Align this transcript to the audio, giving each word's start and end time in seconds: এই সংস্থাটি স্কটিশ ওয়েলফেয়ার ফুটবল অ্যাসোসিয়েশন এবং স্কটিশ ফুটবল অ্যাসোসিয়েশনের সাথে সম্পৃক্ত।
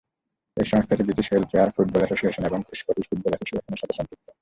এই 0.57 0.67
সংস্থাটি 0.71 1.03
স্কটিশ 1.03 1.27
ওয়েলফেয়ার 1.29 1.73
ফুটবল 1.75 2.01
অ্যাসোসিয়েশন 2.01 2.43
এবং 2.45 2.59
স্কটিশ 2.79 3.05
ফুটবল 3.09 3.31
অ্যাসোসিয়েশনের 3.31 3.79
সাথে 3.81 3.95
সম্পৃক্ত। 3.97 4.27